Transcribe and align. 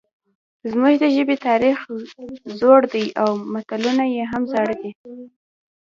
زموږ 0.71 0.93
د 0.99 1.05
ژبې 1.15 1.35
تاریخ 1.47 1.77
زوړ 2.59 2.81
دی 2.93 3.05
او 3.21 3.29
متلونه 3.53 4.03
هم 4.31 4.43
زاړه 4.51 4.75
دي 4.81 4.91